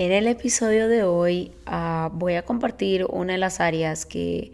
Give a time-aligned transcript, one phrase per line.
[0.00, 4.52] En el episodio de hoy uh, voy a compartir una de las áreas que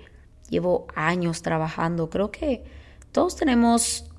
[0.49, 2.09] llevo años trabajando.
[2.09, 2.65] Creo que
[3.13, 4.11] todos tenemos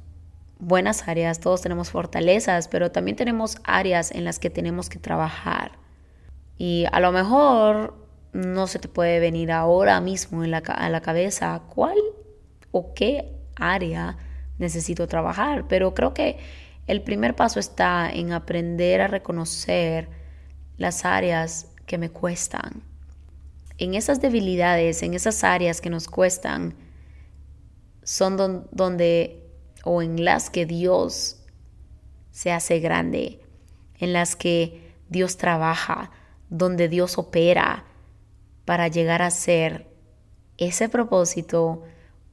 [0.59, 5.71] buenas áreas, todos tenemos fortalezas, pero también tenemos áreas en las que tenemos que trabajar.
[6.60, 7.96] Y a lo mejor
[8.31, 11.97] no se te puede venir ahora mismo en la, a la cabeza cuál
[12.69, 14.19] o qué área
[14.60, 16.38] necesito trabajar, pero creo que
[16.85, 20.14] el primer paso está en aprender a reconocer
[20.77, 22.84] las áreas que me cuestan.
[23.77, 26.75] En esas debilidades, en esas áreas que nos cuestan,
[28.03, 29.41] son donde
[29.84, 31.41] o en las que Dios
[32.31, 33.41] se hace grande,
[33.99, 36.11] en las que Dios trabaja,
[36.49, 37.85] donde Dios opera
[38.65, 39.87] para llegar a ser
[40.57, 41.84] ese propósito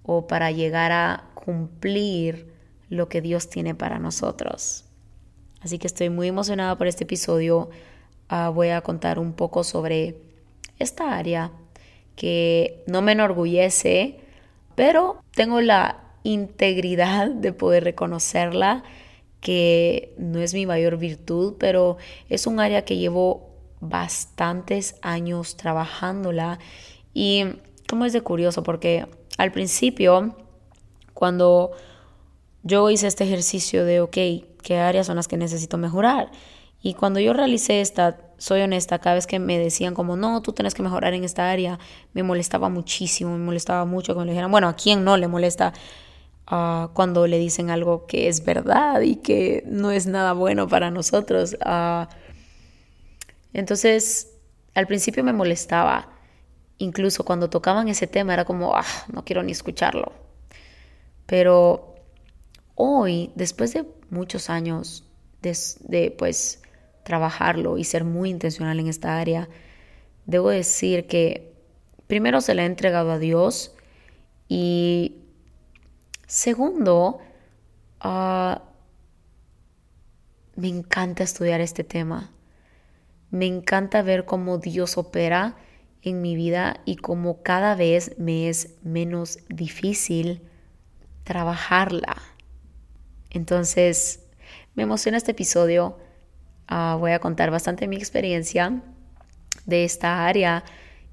[0.02, 2.52] o para llegar a cumplir
[2.88, 4.84] lo que Dios tiene para nosotros.
[5.60, 7.70] Así que estoy muy emocionada por este episodio.
[8.34, 10.16] Ah, voy a contar un poco sobre
[10.78, 11.52] esta área
[12.16, 14.20] que no me enorgullece,
[14.74, 18.84] pero tengo la integridad de poder reconocerla,
[19.42, 21.98] que no es mi mayor virtud, pero
[22.30, 26.58] es un área que llevo bastantes años trabajándola
[27.12, 27.44] y
[27.86, 30.34] como es de curioso porque al principio
[31.12, 31.72] cuando
[32.62, 34.16] yo hice este ejercicio de, ok,
[34.62, 36.30] ¿qué áreas son las que necesito mejorar?
[36.82, 40.52] Y cuando yo realicé esta, soy honesta, cada vez que me decían como, no, tú
[40.52, 41.78] tienes que mejorar en esta área,
[42.12, 45.72] me molestaba muchísimo, me molestaba mucho cuando le dijeran, bueno, ¿a quién no le molesta
[46.50, 50.90] uh, cuando le dicen algo que es verdad y que no es nada bueno para
[50.90, 51.56] nosotros?
[51.64, 52.06] Uh,
[53.52, 54.32] entonces,
[54.74, 56.08] al principio me molestaba,
[56.78, 60.12] incluso cuando tocaban ese tema era como, ah, no quiero ni escucharlo.
[61.26, 61.94] Pero
[62.74, 65.04] hoy, después de muchos años
[65.42, 66.61] de, de pues,
[67.04, 69.48] trabajarlo y ser muy intencional en esta área,
[70.26, 71.52] debo decir que
[72.06, 73.74] primero se le ha entregado a Dios
[74.48, 75.16] y
[76.26, 77.20] segundo,
[78.00, 78.62] ah,
[80.56, 82.30] me encanta estudiar este tema.
[83.30, 85.56] Me encanta ver cómo Dios opera
[86.02, 90.42] en mi vida y cómo cada vez me es menos difícil
[91.24, 92.16] trabajarla.
[93.30, 94.20] Entonces,
[94.74, 95.96] me emociona este episodio
[96.68, 98.80] Ah, voy a contar bastante mi experiencia
[99.66, 100.64] de esta área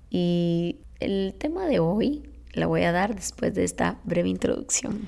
[0.10, 5.08] y el tema de hoy la voy a dar después de esta breve introducción.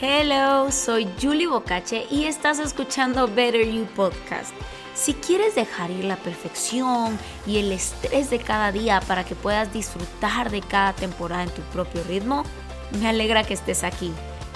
[0.00, 4.52] Hello, soy Julie Bocache y estás escuchando Better You Podcast.
[4.94, 9.72] Si quieres dejar ir la perfección y el estrés de cada día para que puedas
[9.72, 12.44] disfrutar de cada temporada en tu propio ritmo,
[13.00, 14.12] me alegra que estés aquí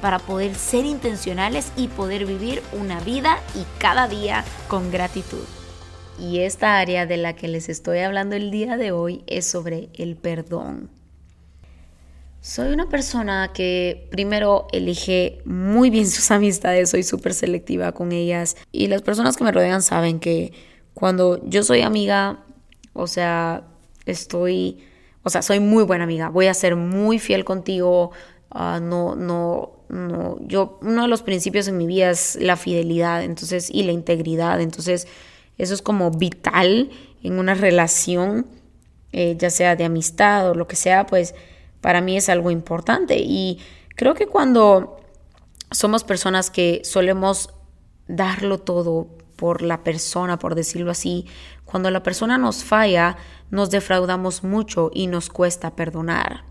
[0.00, 5.44] para poder ser intencionales y poder vivir una vida y cada día con gratitud.
[6.18, 9.88] Y esta área de la que les estoy hablando el día de hoy es sobre
[9.94, 10.90] el perdón.
[12.42, 18.56] Soy una persona que primero elige muy bien sus amistades, soy súper selectiva con ellas
[18.72, 20.52] y las personas que me rodean saben que
[20.94, 22.44] cuando yo soy amiga,
[22.94, 23.64] o sea,
[24.06, 24.78] estoy,
[25.22, 28.12] o sea, soy muy buena amiga, voy a ser muy fiel contigo,
[28.54, 33.24] uh, no, no, no, yo, uno de los principios en mi vida es la fidelidad,
[33.24, 35.08] entonces, y la integridad, entonces,
[35.58, 36.90] eso es como vital
[37.22, 38.46] en una relación,
[39.12, 41.34] eh, ya sea de amistad o lo que sea, pues
[41.80, 43.18] para mí es algo importante.
[43.18, 43.58] Y
[43.96, 45.00] creo que cuando
[45.72, 47.50] somos personas que solemos
[48.06, 51.26] darlo todo por la persona, por decirlo así,
[51.64, 53.16] cuando la persona nos falla,
[53.50, 56.44] nos defraudamos mucho y nos cuesta perdonar.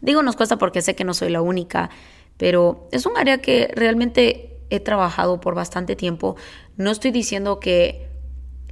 [0.00, 1.90] Digo nos cuesta porque sé que no soy la única
[2.36, 6.36] pero es un área que realmente he trabajado por bastante tiempo.
[6.76, 8.08] No estoy diciendo que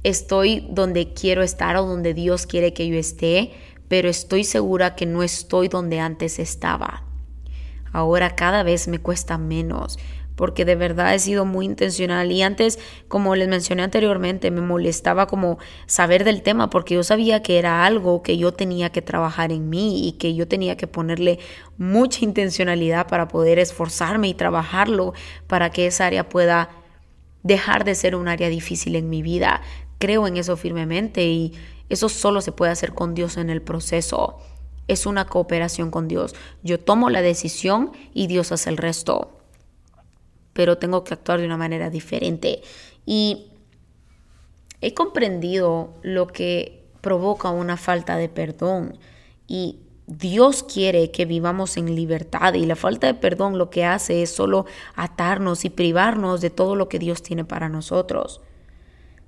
[0.03, 3.53] estoy donde quiero estar o donde Dios quiere que yo esté,
[3.87, 7.03] pero estoy segura que no estoy donde antes estaba.
[7.91, 9.99] Ahora cada vez me cuesta menos
[10.35, 15.27] porque de verdad he sido muy intencional y antes, como les mencioné anteriormente, me molestaba
[15.27, 19.51] como saber del tema porque yo sabía que era algo que yo tenía que trabajar
[19.51, 21.39] en mí y que yo tenía que ponerle
[21.77, 25.13] mucha intencionalidad para poder esforzarme y trabajarlo
[25.47, 26.69] para que esa área pueda
[27.43, 29.61] dejar de ser un área difícil en mi vida.
[29.99, 31.53] Creo en eso firmemente y
[31.89, 34.39] Eso solo se puede hacer con Dios en el proceso.
[34.87, 36.33] Es una cooperación con Dios.
[36.63, 39.42] Yo tomo la decisión y Dios hace el resto.
[40.53, 42.61] Pero tengo que actuar de una manera diferente.
[43.05, 43.51] Y
[44.81, 48.97] he comprendido lo que provoca una falta de perdón.
[49.47, 54.21] Y Dios quiere que vivamos en libertad y la falta de perdón lo que hace
[54.21, 54.65] es solo
[54.95, 58.41] atarnos y privarnos de todo lo que Dios tiene para nosotros.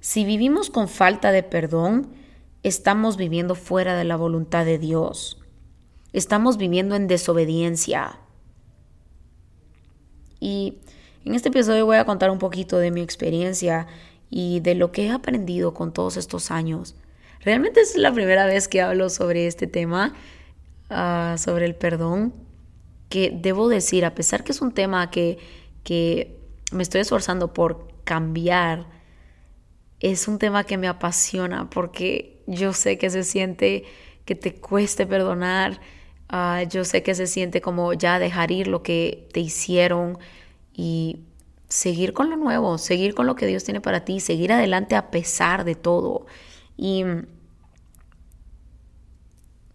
[0.02, 2.14] Si vivimos con falta de perdón,
[2.64, 5.42] estamos viviendo fuera de la voluntad de Dios.
[6.14, 8.20] Estamos viviendo en desobediencia.
[10.40, 10.80] Y
[11.26, 13.88] en este episodio voy a contar un poquito de mi experiencia
[14.30, 16.96] y de lo que he aprendido con todos estos años.
[17.42, 20.14] Realmente es la primera vez que hablo sobre este tema
[20.90, 22.34] Ah, sobre el perdón,
[23.10, 25.40] que debo decir, a pesar que es un tema que,
[25.84, 26.40] que
[26.72, 28.86] me estoy esforzando por cambiar,
[30.00, 33.86] es un tema que me apasiona porque yo sé que se siente
[34.26, 35.80] que te cueste perdonar,
[36.30, 40.20] ah, yo sé que se siente como ya dejar ir lo que te hicieron
[40.76, 41.20] y
[41.70, 45.10] seguir con lo nuevo, seguir con lo que Dios tiene para ti, seguir adelante a
[45.10, 46.26] pesar de todo.
[46.78, 47.04] Y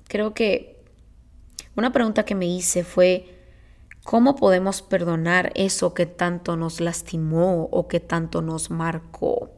[0.08, 0.82] creo que
[1.76, 3.38] una pregunta que me hice fue,
[4.04, 9.50] ¿cómo podemos perdonar eso que tanto nos lastimó o que tanto nos marcó?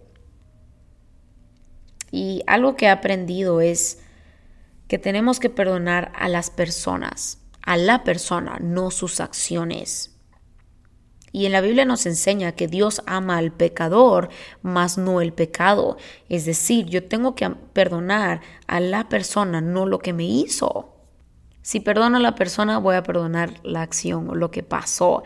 [2.10, 4.00] Y algo que he aprendido es
[4.86, 10.11] que tenemos que perdonar a las personas, a la persona, no sus acciones.
[11.32, 14.28] Y en la Biblia nos enseña que Dios ama al pecador,
[14.60, 15.96] mas no el pecado.
[16.28, 20.90] Es decir, yo tengo que perdonar a la persona, no lo que me hizo.
[21.62, 25.22] Si perdono a la persona, voy a perdonar la acción o lo que pasó.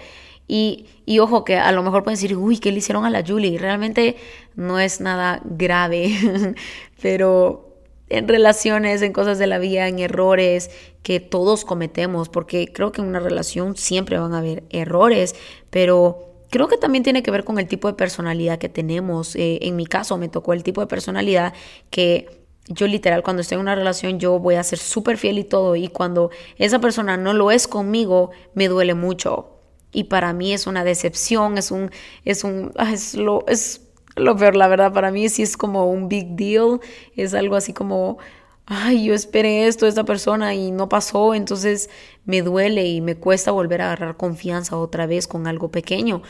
[0.46, 3.24] Y, y, ojo que a lo mejor pueden decir, uy, ¿qué le hicieron a la
[3.26, 3.58] Julie?
[3.58, 4.16] Realmente
[4.54, 6.54] no es nada grave,
[7.02, 7.65] pero
[8.08, 10.70] en relaciones, en cosas de la vida, en errores
[11.02, 15.34] que todos cometemos, porque creo que en una relación siempre van a haber errores,
[15.70, 19.36] pero creo que también tiene que ver con el tipo de personalidad que tenemos.
[19.36, 21.52] Eh, en mi caso me tocó el tipo de personalidad
[21.90, 25.44] que yo literal cuando estoy en una relación yo voy a ser súper fiel y
[25.44, 29.50] todo y cuando esa persona no lo es conmigo me duele mucho
[29.92, 31.90] y para mí es una decepción es un
[32.24, 33.16] es un ah, es
[33.46, 33.85] es
[34.16, 36.80] lo peor la verdad para mí sí es como un big deal
[37.16, 38.18] es algo así como
[38.66, 41.88] ay yo esperé esto de esta persona y no pasó entonces
[42.24, 46.22] me duele y me cuesta volver a agarrar confianza otra vez con algo pequeño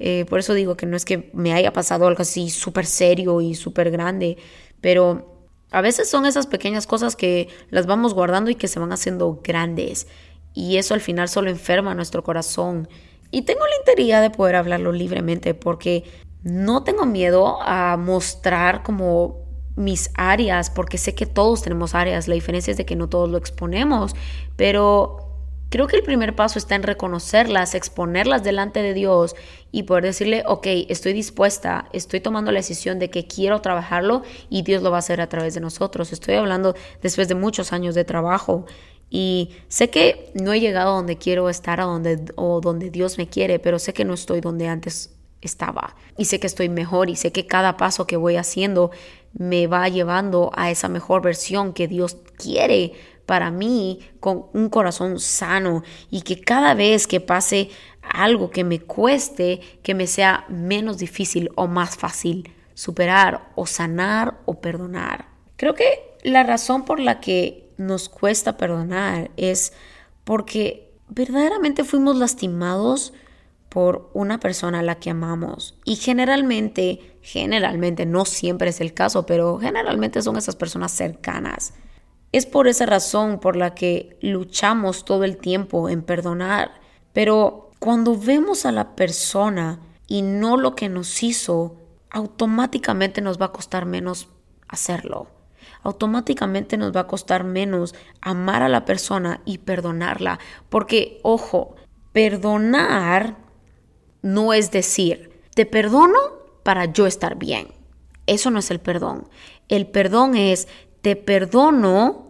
[0.00, 3.40] eh, por eso digo que no es que me haya pasado algo así súper serio
[3.40, 4.38] y súper grande
[4.80, 5.34] pero
[5.74, 9.40] a veces son esas pequeñas cosas que las vamos guardando y que se van haciendo
[9.42, 10.06] grandes.
[10.52, 12.88] Y eso al final solo enferma nuestro corazón.
[13.32, 16.04] Y tengo la integridad de poder hablarlo libremente porque
[16.44, 19.42] no tengo miedo a mostrar como
[19.76, 22.28] mis áreas, porque sé que todos tenemos áreas.
[22.28, 24.14] La diferencia es de que no todos lo exponemos.
[24.56, 25.24] Pero
[25.74, 29.34] Creo que el primer paso está en reconocerlas, exponerlas delante de Dios
[29.72, 34.62] y poder decirle, ok, estoy dispuesta, estoy tomando la decisión de que quiero trabajarlo y
[34.62, 36.12] Dios lo va a hacer a través de nosotros.
[36.12, 38.66] Estoy hablando después de muchos años de trabajo
[39.10, 43.28] y sé que no he llegado a donde quiero estar a o donde Dios me
[43.28, 45.13] quiere, pero sé que no estoy donde antes
[45.46, 48.90] estaba y sé que estoy mejor y sé que cada paso que voy haciendo
[49.32, 52.92] me va llevando a esa mejor versión que Dios quiere
[53.26, 57.70] para mí con un corazón sano y que cada vez que pase
[58.02, 64.40] algo que me cueste, que me sea menos difícil o más fácil superar o sanar
[64.44, 65.26] o perdonar.
[65.56, 69.72] Creo que la razón por la que nos cuesta perdonar es
[70.24, 73.12] porque verdaderamente fuimos lastimados
[73.74, 75.74] por una persona a la que amamos.
[75.84, 81.74] Y generalmente, generalmente, no siempre es el caso, pero generalmente son esas personas cercanas.
[82.30, 86.70] Es por esa razón por la que luchamos todo el tiempo en perdonar.
[87.12, 91.74] Pero cuando vemos a la persona y no lo que nos hizo,
[92.10, 94.28] automáticamente nos va a costar menos
[94.68, 95.26] hacerlo.
[95.82, 100.38] Automáticamente nos va a costar menos amar a la persona y perdonarla.
[100.68, 101.74] Porque, ojo,
[102.12, 103.42] perdonar
[104.24, 106.18] no es decir, te perdono
[106.62, 107.68] para yo estar bien.
[108.26, 109.28] Eso no es el perdón.
[109.68, 110.66] El perdón es,
[111.02, 112.24] te perdono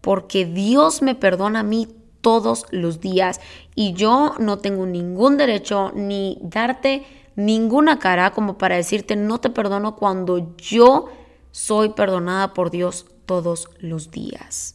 [0.00, 1.86] porque Dios me perdona a mí
[2.22, 3.40] todos los días
[3.76, 9.48] y yo no tengo ningún derecho ni darte ninguna cara como para decirte no te
[9.48, 11.08] perdono cuando yo
[11.52, 14.74] soy perdonada por Dios todos los días.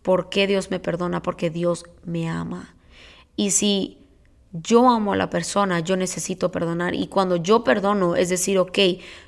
[0.00, 1.20] ¿Por qué Dios me perdona?
[1.20, 2.74] Porque Dios me ama.
[3.36, 4.01] Y si
[4.52, 6.94] yo amo a la persona, yo necesito perdonar.
[6.94, 8.78] Y cuando yo perdono, es decir, ok,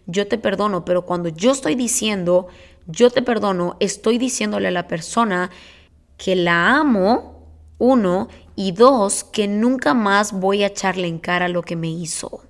[0.07, 2.49] yo te perdono, pero cuando yo estoy diciendo,
[2.87, 5.51] yo te perdono, estoy diciéndole a la persona
[6.19, 11.63] que la amo, uno, y dos, que nunca más voy a echarle en cara lo
[11.63, 12.43] que me hizo.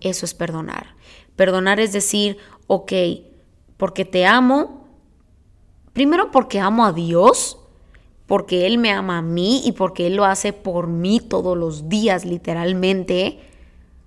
[0.00, 0.94] Eso es perdonar.
[1.34, 2.92] Perdonar es decir, ok,
[3.76, 4.86] porque te amo,
[5.92, 7.59] primero porque amo a Dios,
[8.30, 11.88] porque Él me ama a mí y porque Él lo hace por mí todos los
[11.88, 13.40] días, literalmente,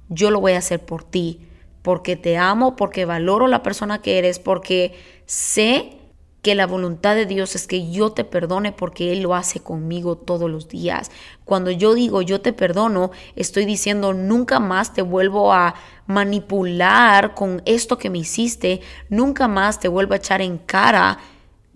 [0.08, 1.42] yo lo voy a hacer por ti,
[1.82, 4.94] porque te amo, porque valoro la persona que eres, porque
[5.26, 5.98] sé
[6.42, 10.18] que la voluntad de Dios es que yo te perdone porque Él lo hace conmigo
[10.18, 11.12] todos los días.
[11.44, 15.76] Cuando yo digo yo te perdono, estoy diciendo nunca más te vuelvo a
[16.08, 21.18] manipular con esto que me hiciste, nunca más te vuelvo a echar en cara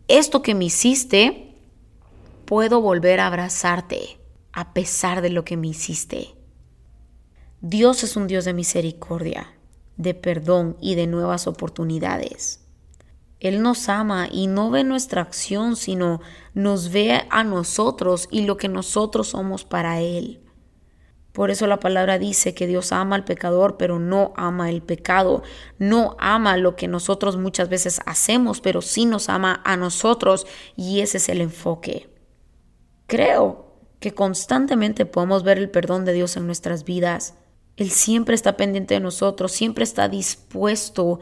[0.08, 1.47] esto que me hiciste,
[2.48, 4.22] puedo volver a abrazarte
[4.54, 6.34] a pesar de lo que me hiciste.
[7.60, 9.54] Dios es un Dios de misericordia,
[9.98, 12.66] de perdón y de nuevas oportunidades.
[13.42, 16.22] Él nos ama y no ve nuestra acción, sino
[16.54, 20.42] nos ve a nosotros y lo que nosotros somos para Él.
[21.34, 25.44] Por eso la palabra dice que Dios ama al pecador, pero no ama el pecado.
[25.80, 31.02] No ama lo que nosotros muchas veces hacemos, pero sí nos ama a nosotros y
[31.02, 32.17] ese es el enfoque.
[33.08, 33.68] Creo
[34.00, 37.36] que constantemente podemos ver el perdón de Dios en nuestras vidas.
[37.78, 41.20] Él siempre está pendiente de nosotros, siempre está dispuesto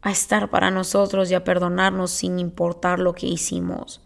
[0.00, 4.00] a estar para nosotros y a perdonarnos sin importar lo que hicimos.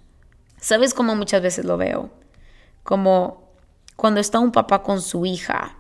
[0.61, 2.11] ¿Sabes cómo muchas veces lo veo?
[2.83, 3.53] Como
[3.97, 5.77] cuando está un papá con su hija,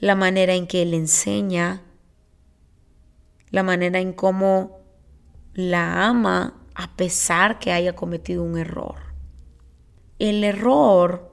[0.00, 1.82] la manera en que le enseña,
[3.50, 4.80] la manera en cómo
[5.54, 9.03] la ama a pesar que haya cometido un error.
[10.18, 11.32] El error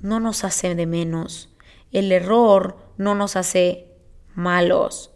[0.00, 1.54] no nos hace de menos.
[1.92, 3.88] El error no nos hace
[4.34, 5.12] malos.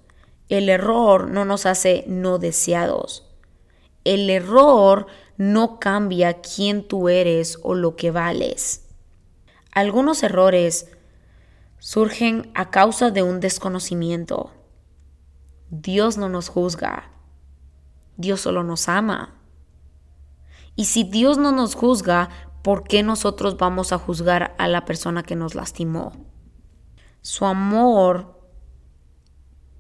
[0.48, 3.34] El error no nos hace no deseados.
[4.04, 5.06] El error
[5.36, 8.86] no cambia quién tú eres o lo que vales.
[9.72, 10.92] Algunos errores
[11.78, 14.52] surgen a causa de un desconocimiento.
[15.70, 17.10] Dios no nos juzga.
[18.16, 19.40] Dios solo nos ama.
[20.76, 22.30] Y si Dios no nos juzga,
[22.62, 26.12] ¿por qué nosotros vamos a juzgar a la persona que nos lastimó?
[27.22, 28.40] Su amor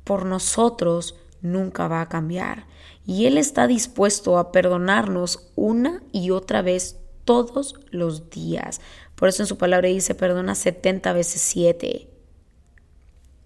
[0.04, 2.66] por nosotros nunca va a cambiar.
[3.06, 8.80] Y Él está dispuesto a perdonarnos una y otra vez todos los días.
[9.14, 12.08] Por eso en su palabra dice, perdona 70 veces 7.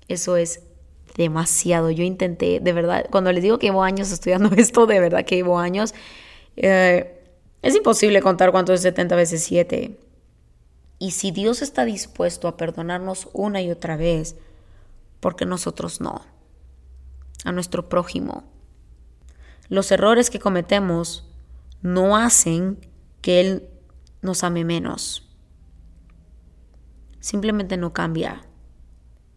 [0.09, 0.63] Eso es
[1.17, 1.91] demasiado.
[1.91, 5.37] Yo intenté, de verdad, cuando les digo que llevo años estudiando esto, de verdad que
[5.37, 5.95] llevo años,
[6.57, 7.18] eh,
[7.63, 9.99] es imposible contar cuánto es 70 veces 7.
[10.99, 14.37] Y si Dios está dispuesto a perdonarnos una y otra vez,
[15.21, 16.23] ¿por qué nosotros no?
[17.45, 18.45] a nuestro prójimo.
[19.69, 21.25] Los errores que cometemos
[21.83, 22.79] no hacen
[23.21, 23.69] que Él
[24.23, 25.29] nos ame menos.
[27.21, 28.43] Simplemente no cambia.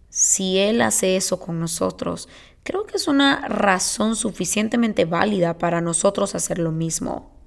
[0.09, 2.29] Si Él hace eso con nosotros,
[2.63, 7.40] creo que es una razón suficientemente válida para nosotros hacer lo mismo.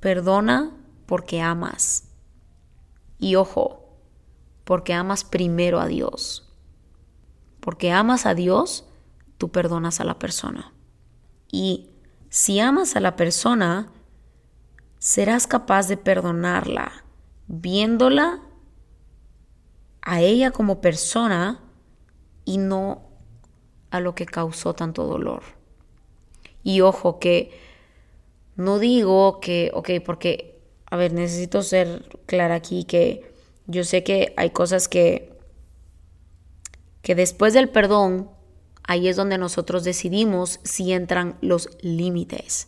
[0.00, 0.76] Perdona
[1.06, 2.08] porque amas.
[3.18, 3.80] Y ojo,
[4.64, 6.48] porque amas primero a Dios.
[7.60, 8.86] Porque amas a Dios,
[9.36, 10.72] tú perdonas a la persona.
[11.52, 11.90] Y
[12.30, 13.90] si amas a la persona,
[14.98, 17.04] serás capaz de perdonarla,
[17.48, 18.40] viéndola
[20.02, 21.60] a ella como persona
[22.44, 23.02] y no
[23.90, 25.42] a lo que causó tanto dolor.
[26.62, 27.69] Y ojo que
[28.60, 33.32] no digo que, ok, porque, a ver, necesito ser clara aquí que
[33.66, 35.32] yo sé que hay cosas que,
[37.02, 38.30] que después del perdón
[38.90, 42.66] Ahí es donde nosotros decidimos si entran los límites.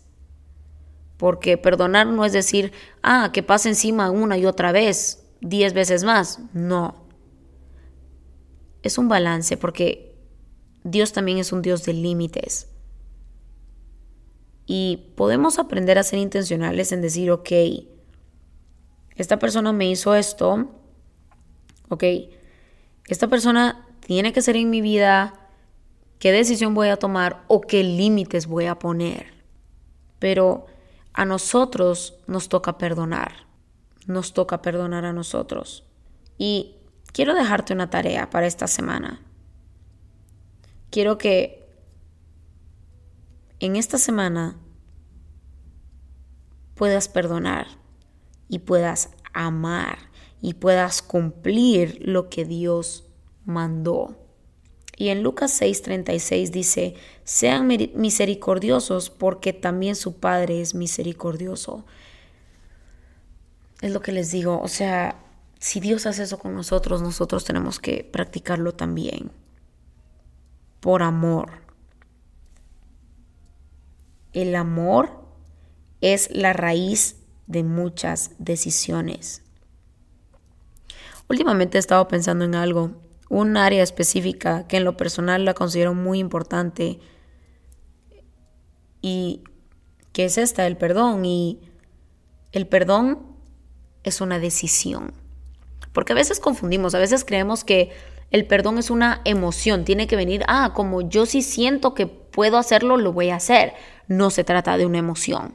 [1.17, 2.71] Porque perdonar no es decir,
[3.03, 6.39] ah, que pase encima una y otra vez, diez veces más.
[6.53, 7.07] No.
[8.85, 10.15] Es un balance porque
[10.85, 12.69] Dios también es un Dios de límites.
[14.67, 17.51] Y podemos aprender a ser intencionales en decir, ok,
[19.17, 20.71] esta persona me hizo esto,
[21.89, 22.05] ok,
[23.07, 25.35] esta persona tiene que ser en mi vida,
[26.19, 29.35] qué decisión voy a tomar o qué límites voy a poner.
[30.19, 30.67] Pero
[31.13, 33.47] a nosotros nos toca perdonar,
[34.07, 35.85] nos toca perdonar a nosotros.
[36.39, 36.77] Y
[37.13, 39.21] quiero dejarte una tarea para esta semana.
[40.91, 41.62] Quiero que
[43.63, 44.59] en esta semana
[46.75, 47.69] puedas perdonar
[48.49, 49.99] y puedas amar
[50.41, 53.05] y puedas cumplir lo que Dios
[53.45, 54.19] mandó
[54.97, 61.85] Y en Lucas 6:36 dice, sean misericordiosos porque también su Padre es misericordioso.
[63.81, 65.17] Es lo que les digo, o sea,
[65.59, 69.31] si Dios hace eso con nosotros, nosotros tenemos que practicarlo también.
[70.81, 71.63] Por amor.
[74.33, 75.23] El amor
[76.01, 79.43] es la raíz de muchas decisiones.
[81.29, 82.93] Últimamente he estado pensando en algo,
[83.29, 86.99] un área específica que en lo personal la considero muy importante
[89.01, 89.43] y
[90.13, 91.25] que es esta, el perdón.
[91.25, 91.61] Y
[92.53, 93.21] el perdón
[94.05, 95.13] es una decisión.
[95.93, 97.91] Porque a veces confundimos, a veces creemos que
[98.33, 102.57] el perdón es una emoción, tiene que venir, ah, como yo sí siento que puedo
[102.57, 103.75] hacerlo, lo voy a hacer.
[104.09, 105.55] No se trata de una emoción.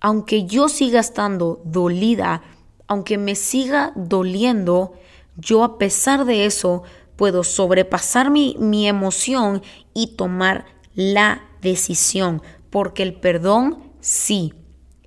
[0.00, 2.42] Aunque yo siga estando dolida,
[2.88, 4.94] aunque me siga doliendo,
[5.36, 6.82] yo a pesar de eso
[7.14, 9.62] puedo sobrepasar mi, mi emoción
[9.94, 14.52] y tomar la decisión, porque el perdón sí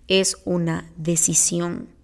[0.07, 1.94] es una decisión.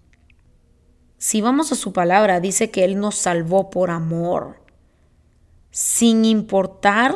[1.22, 4.56] Si vamos a su palabra, dice que Él nos salvó por amor,
[5.70, 7.14] sin importar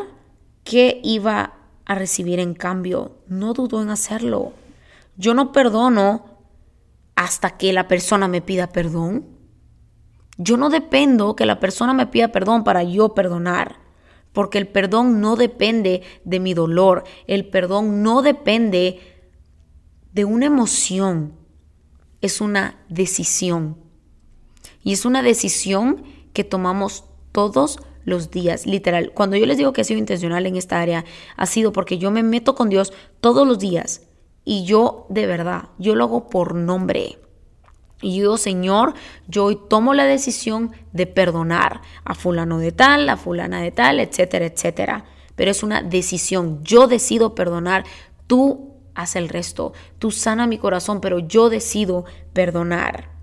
[0.63, 3.17] qué iba a recibir en cambio.
[3.27, 4.53] No dudó en hacerlo.
[5.17, 6.25] Yo no perdono
[7.17, 9.27] hasta que la persona me pida perdón.
[10.39, 13.81] Yo no dependo que la persona me pida perdón para yo perdonar,
[14.33, 19.01] porque el perdón no depende de mi dolor, el perdón no depende
[20.13, 21.33] de una emoción,
[22.21, 23.85] es una decisión.
[24.87, 29.11] Y es una decisión que tomamos todos los días, literal.
[29.13, 31.05] Cuando yo les digo que he sido intencional en esta área,
[31.37, 34.03] ha sido porque yo me meto con Dios todos los días.
[34.45, 37.19] Y yo, de verdad, yo lo hago por nombre.
[38.01, 38.95] Y yo Señor,
[39.27, 43.99] yo hoy tomo la decisión de perdonar a fulano de tal, a fulana de tal,
[43.99, 45.05] etcétera, etcétera.
[45.35, 46.63] Pero es una decisión.
[46.63, 47.83] Yo decido perdonar.
[48.29, 49.73] Tú haz el resto.
[49.99, 53.16] Tú sana mi corazón, pero yo decido perdonar.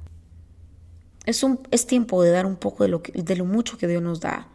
[1.25, 4.01] Es, un, es tiempo de dar un poco de lo, de lo mucho que Dios
[4.01, 4.50] nos da.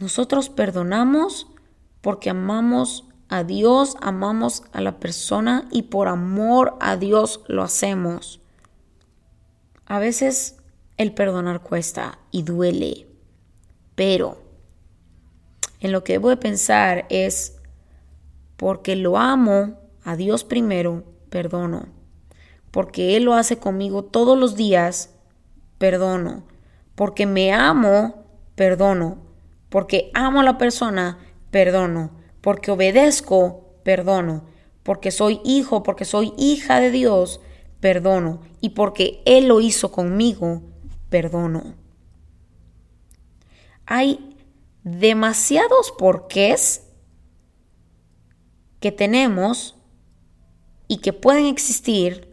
[0.00, 1.48] Nosotros perdonamos
[2.00, 8.40] porque amamos a Dios, amamos a la persona y por amor a Dios lo hacemos.
[9.86, 10.56] A veces
[10.96, 13.08] el perdonar cuesta y duele,
[13.94, 14.42] pero
[15.80, 17.56] en lo que debo de pensar es
[18.56, 21.86] porque lo amo a Dios primero, perdono.
[22.70, 25.14] Porque Él lo hace conmigo todos los días,
[25.78, 26.44] perdono.
[26.94, 29.18] Porque me amo, perdono.
[29.68, 31.18] Porque amo a la persona,
[31.50, 32.10] perdono.
[32.40, 34.44] Porque obedezco, perdono.
[34.82, 37.40] Porque soy hijo, porque soy hija de Dios,
[37.80, 38.40] perdono.
[38.60, 40.62] Y porque Él lo hizo conmigo,
[41.08, 41.74] perdono.
[43.86, 44.36] Hay
[44.82, 46.84] demasiados porqués
[48.80, 49.76] que tenemos
[50.86, 52.27] y que pueden existir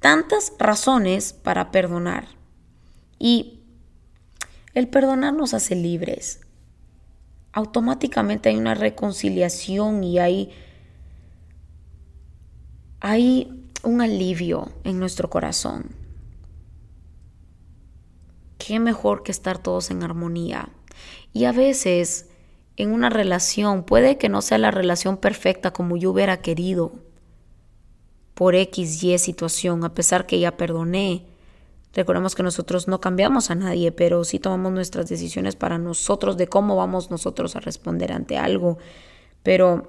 [0.00, 2.28] tantas razones para perdonar.
[3.18, 3.60] Y
[4.74, 6.40] el perdonar nos hace libres.
[7.52, 10.52] Automáticamente hay una reconciliación y hay,
[13.00, 15.90] hay un alivio en nuestro corazón.
[18.58, 20.68] Qué mejor que estar todos en armonía.
[21.32, 22.28] Y a veces
[22.78, 26.92] en una relación, puede que no sea la relación perfecta como yo hubiera querido,
[28.38, 31.26] por X, Y situación, a pesar que ya perdoné.
[31.92, 36.46] Recordemos que nosotros no cambiamos a nadie, pero sí tomamos nuestras decisiones para nosotros de
[36.46, 38.78] cómo vamos nosotros a responder ante algo.
[39.42, 39.88] Pero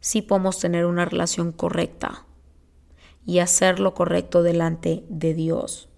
[0.00, 2.24] sí podemos tener una relación correcta
[3.26, 5.90] y hacer lo correcto delante de Dios.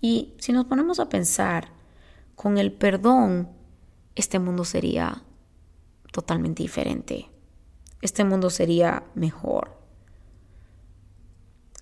[0.00, 1.68] Y si nos ponemos a pensar,
[2.34, 3.48] con el perdón,
[4.16, 5.22] este mundo sería
[6.10, 7.30] totalmente diferente.
[8.02, 9.80] Este mundo sería mejor.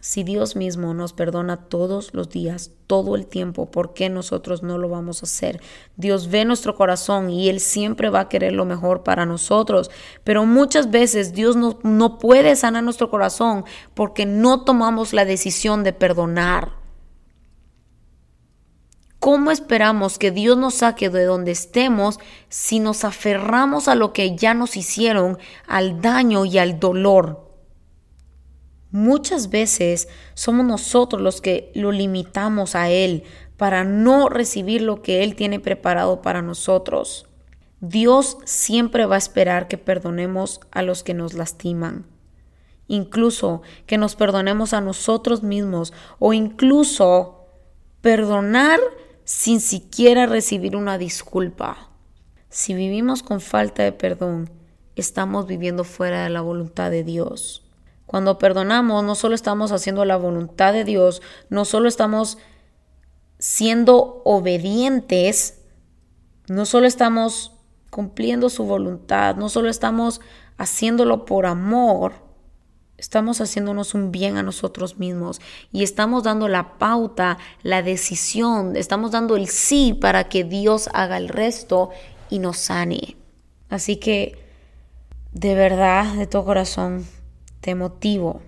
[0.00, 4.78] Si Dios mismo nos perdona todos los días, todo el tiempo, ¿por qué nosotros no
[4.78, 5.60] lo vamos a hacer?
[5.96, 9.90] Dios ve nuestro corazón y Él siempre va a querer lo mejor para nosotros,
[10.22, 15.82] pero muchas veces Dios no, no puede sanar nuestro corazón porque no tomamos la decisión
[15.82, 16.77] de perdonar.
[19.20, 24.36] ¿Cómo esperamos que Dios nos saque de donde estemos si nos aferramos a lo que
[24.36, 27.48] ya nos hicieron, al daño y al dolor?
[28.92, 33.24] Muchas veces somos nosotros los que lo limitamos a Él
[33.56, 37.26] para no recibir lo que Él tiene preparado para nosotros.
[37.80, 42.06] Dios siempre va a esperar que perdonemos a los que nos lastiman,
[42.86, 47.38] incluso que nos perdonemos a nosotros mismos o incluso
[48.00, 48.78] Perdonar
[49.28, 51.90] sin siquiera recibir una disculpa.
[52.48, 54.48] Si vivimos con falta de perdón,
[54.96, 57.62] estamos viviendo fuera de la voluntad de Dios.
[58.06, 62.38] Cuando perdonamos, no solo estamos haciendo la voluntad de Dios, no solo estamos
[63.38, 65.60] siendo obedientes,
[66.48, 67.52] no solo estamos
[67.90, 70.22] cumpliendo su voluntad, no solo estamos
[70.56, 72.14] haciéndolo por amor,
[72.98, 75.40] estamos haciéndonos un bien a nosotros mismos
[75.72, 81.16] y estamos dando la pauta, la decisión, estamos dando el sí para que Dios haga
[81.16, 81.90] el resto
[82.28, 83.16] y nos sane.
[83.70, 84.44] Así que,
[85.32, 87.06] de verdad, de todo corazón,
[87.60, 88.42] te motivo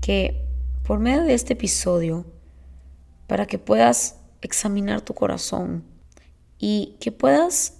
[0.00, 0.44] que
[0.86, 2.24] por medio de este episodio,
[3.26, 5.84] para que puedas examinar tu corazón
[6.58, 7.74] y que puedas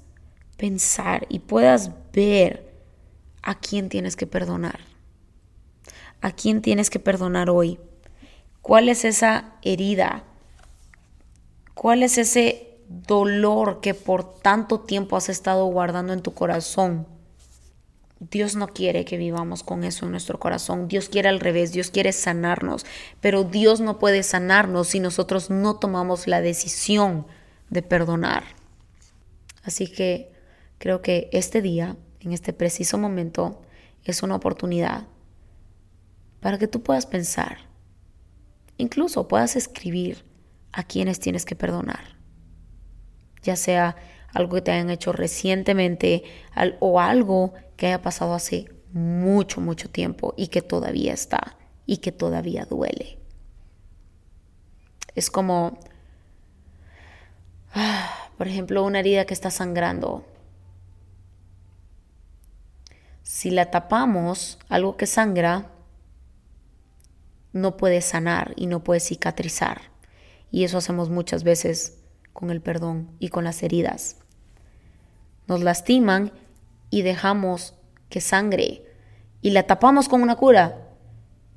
[0.58, 2.68] pensar y puedas ver
[3.42, 4.78] a quién tienes que perdonar,
[6.20, 7.78] a quién tienes que perdonar hoy,
[8.62, 10.24] cuál es esa herida,
[11.74, 17.06] cuál es ese dolor que por tanto tiempo has estado guardando en tu corazón
[18.20, 20.88] Dios no quiere que vivamos con eso en nuestro corazón.
[20.88, 22.84] Dios quiere al revés, Dios quiere sanarnos,
[23.20, 27.26] pero Dios no puede sanarnos si nosotros no tomamos la decisión
[27.70, 28.42] de perdonar.
[29.62, 30.32] Así que
[30.78, 33.62] creo que este día, en este preciso momento,
[34.04, 35.06] es una oportunidad
[36.40, 37.58] para que tú puedas pensar,
[38.76, 40.24] incluso puedas escribir
[40.72, 42.16] a quienes tienes que perdonar,
[43.42, 43.96] ya sea
[44.32, 46.24] algo que te hayan hecho recientemente
[46.80, 52.12] o algo que haya pasado hace mucho, mucho tiempo y que todavía está y que
[52.12, 53.18] todavía duele.
[55.14, 55.78] Es como,
[57.74, 60.24] ah, por ejemplo, una herida que está sangrando.
[63.22, 65.70] Si la tapamos, algo que sangra,
[67.52, 69.80] no puede sanar y no puede cicatrizar.
[70.50, 71.98] Y eso hacemos muchas veces
[72.32, 74.16] con el perdón y con las heridas.
[75.46, 76.32] Nos lastiman
[76.90, 77.74] y dejamos
[78.08, 78.84] que sangre
[79.42, 80.88] y la tapamos con una cura,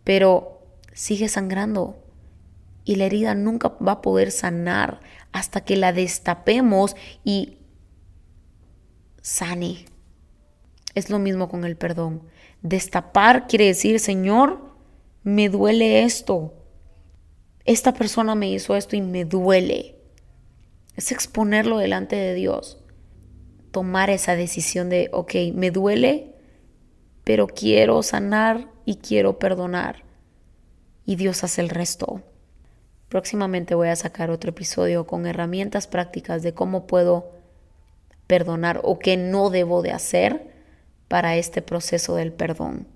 [0.04, 0.62] pero
[0.94, 2.02] sigue sangrando
[2.84, 5.02] y la herida nunca va a poder sanar
[5.32, 7.58] hasta que la destapemos y
[9.22, 9.86] sane.
[10.96, 12.24] Es lo mismo con el perdón.
[12.62, 14.71] Destapar quiere decir, Señor,
[15.24, 16.54] me duele esto.
[17.66, 19.96] Esta persona me hizo esto y me duele.
[20.96, 22.82] Es exponerlo delante de Dios
[23.72, 26.36] tomar esa decisión de, ok, me duele,
[27.24, 30.04] pero quiero sanar y quiero perdonar.
[31.06, 32.22] Y Dios hace el resto.
[33.10, 37.32] Próximamente voy a sacar otro episodio con herramientas prácticas de cómo puedo
[38.28, 40.52] perdonar o qué no debo de hacer
[41.08, 42.88] para este proceso del perdón.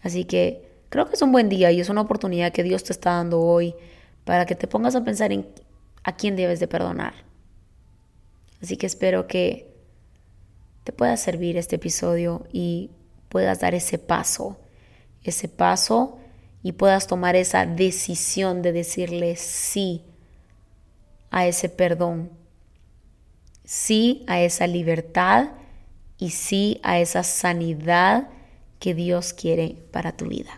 [0.00, 2.92] Así que creo que es un buen día y es una oportunidad que Dios te
[2.92, 3.74] está dando hoy
[4.24, 5.46] para que te pongas a pensar en
[6.04, 7.14] a quién debes de perdonar.
[8.62, 9.74] Así que espero que
[10.84, 12.90] te pueda servir este episodio y
[13.28, 14.58] puedas dar ese paso,
[15.22, 16.18] ese paso
[16.62, 20.04] y puedas tomar esa decisión de decirle sí
[21.30, 22.30] a ese perdón,
[23.64, 25.50] sí a esa libertad
[26.16, 28.28] y sí a esa sanidad
[28.78, 30.57] que Dios quiere para tu vida.